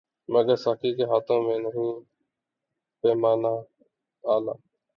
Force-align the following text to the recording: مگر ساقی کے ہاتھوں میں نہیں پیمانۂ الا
مگر 0.29 0.55
ساقی 0.55 0.91
کے 0.95 1.03
ہاتھوں 1.03 1.39
میں 1.43 1.59
نہیں 1.59 1.91
پیمانۂ 3.03 3.53
الا 4.23 4.53